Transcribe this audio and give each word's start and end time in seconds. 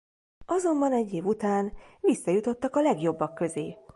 Azonban 0.45 0.91
egy 0.93 1.13
év 1.13 1.25
után 1.25 1.73
visszajutottak 1.99 2.75
a 2.75 2.81
legjobbak 2.81 3.33
közé. 3.33 3.77